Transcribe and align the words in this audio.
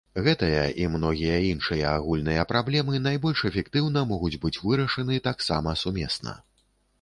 Гэтая 0.25 0.61
і 0.83 0.85
многія 0.93 1.35
іншыя 1.49 1.91
агульныя 1.97 2.45
праблемы 2.53 3.01
найбольш 3.09 3.45
эфектыўна 3.51 4.03
могуць 4.13 4.39
быць 4.47 4.61
вырашаны 4.65 5.21
таксама 5.29 5.77
сумесна. 5.85 6.35